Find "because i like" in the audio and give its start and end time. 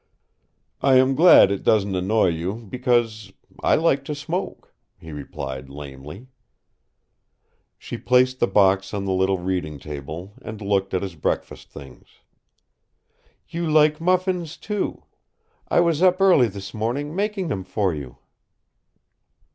2.55-4.03